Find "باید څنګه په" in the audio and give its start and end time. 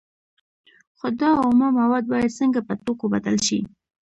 2.11-2.73